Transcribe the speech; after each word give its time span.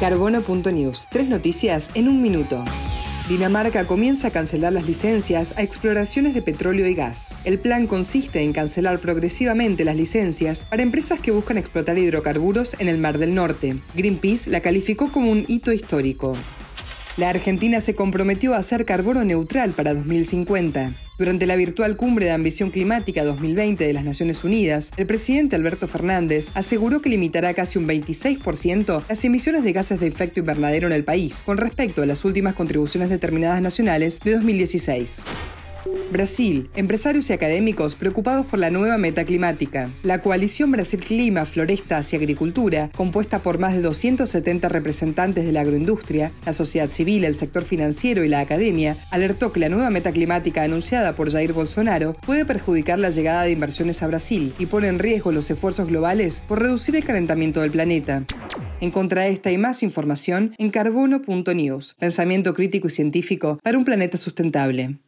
Carbono.news. 0.00 1.06
Tres 1.08 1.28
noticias 1.28 1.88
en 1.94 2.08
un 2.08 2.20
minuto. 2.20 2.64
Dinamarca 3.28 3.86
comienza 3.86 4.28
a 4.28 4.30
cancelar 4.30 4.72
las 4.72 4.86
licencias 4.86 5.54
a 5.56 5.62
exploraciones 5.62 6.34
de 6.34 6.42
petróleo 6.42 6.86
y 6.88 6.94
gas. 6.94 7.32
El 7.44 7.58
plan 7.58 7.86
consiste 7.86 8.42
en 8.42 8.52
cancelar 8.52 8.98
progresivamente 8.98 9.84
las 9.84 9.96
licencias 9.96 10.64
para 10.64 10.82
empresas 10.82 11.20
que 11.20 11.30
buscan 11.30 11.58
explotar 11.58 11.96
hidrocarburos 11.96 12.76
en 12.80 12.88
el 12.88 12.98
Mar 12.98 13.18
del 13.18 13.34
Norte. 13.34 13.76
Greenpeace 13.94 14.50
la 14.50 14.60
calificó 14.60 15.10
como 15.12 15.30
un 15.30 15.44
hito 15.48 15.72
histórico. 15.72 16.34
La 17.16 17.30
Argentina 17.30 17.80
se 17.80 17.94
comprometió 17.94 18.54
a 18.54 18.62
ser 18.64 18.84
carbono 18.84 19.24
neutral 19.24 19.72
para 19.72 19.94
2050. 19.94 21.03
Durante 21.16 21.46
la 21.46 21.54
virtual 21.54 21.96
cumbre 21.96 22.26
de 22.26 22.32
ambición 22.32 22.70
climática 22.70 23.22
2020 23.22 23.86
de 23.86 23.92
las 23.92 24.02
Naciones 24.02 24.42
Unidas, 24.42 24.90
el 24.96 25.06
presidente 25.06 25.54
Alberto 25.54 25.86
Fernández 25.86 26.50
aseguró 26.54 27.00
que 27.00 27.08
limitará 27.08 27.54
casi 27.54 27.78
un 27.78 27.86
26% 27.86 29.02
las 29.08 29.24
emisiones 29.24 29.62
de 29.62 29.72
gases 29.72 30.00
de 30.00 30.08
efecto 30.08 30.40
invernadero 30.40 30.88
en 30.88 30.92
el 30.92 31.04
país 31.04 31.44
con 31.46 31.56
respecto 31.56 32.02
a 32.02 32.06
las 32.06 32.24
últimas 32.24 32.54
contribuciones 32.54 33.10
determinadas 33.10 33.62
nacionales 33.62 34.18
de 34.24 34.32
2016. 34.32 35.24
Brasil, 36.10 36.70
empresarios 36.76 37.28
y 37.30 37.32
académicos 37.32 37.94
preocupados 37.94 38.46
por 38.46 38.58
la 38.58 38.70
nueva 38.70 38.98
meta 38.98 39.24
climática. 39.24 39.90
La 40.02 40.20
coalición 40.20 40.70
Brasil 40.70 41.00
Clima, 41.00 41.46
Florestas 41.46 42.12
y 42.12 42.16
Agricultura, 42.16 42.90
compuesta 42.96 43.40
por 43.40 43.58
más 43.58 43.74
de 43.74 43.82
270 43.82 44.68
representantes 44.68 45.44
de 45.44 45.52
la 45.52 45.62
agroindustria, 45.62 46.32
la 46.46 46.52
sociedad 46.52 46.88
civil, 46.88 47.24
el 47.24 47.36
sector 47.36 47.64
financiero 47.64 48.24
y 48.24 48.28
la 48.28 48.40
academia, 48.40 48.96
alertó 49.10 49.52
que 49.52 49.60
la 49.60 49.68
nueva 49.68 49.90
meta 49.90 50.12
climática 50.12 50.62
anunciada 50.62 51.16
por 51.16 51.30
Jair 51.30 51.52
Bolsonaro 51.52 52.14
puede 52.24 52.44
perjudicar 52.44 52.98
la 52.98 53.10
llegada 53.10 53.42
de 53.42 53.52
inversiones 53.52 54.02
a 54.02 54.06
Brasil 54.06 54.52
y 54.58 54.66
pone 54.66 54.88
en 54.88 54.98
riesgo 54.98 55.32
los 55.32 55.50
esfuerzos 55.50 55.88
globales 55.88 56.40
por 56.40 56.60
reducir 56.60 56.96
el 56.96 57.04
calentamiento 57.04 57.60
del 57.60 57.70
planeta. 57.70 58.24
Encontra 58.80 59.26
esta 59.26 59.50
y 59.50 59.58
más 59.58 59.82
información 59.82 60.54
en 60.58 60.70
carbono.news, 60.70 61.94
pensamiento 61.98 62.54
crítico 62.54 62.88
y 62.88 62.90
científico 62.90 63.58
para 63.62 63.78
un 63.78 63.84
planeta 63.84 64.16
sustentable. 64.16 64.98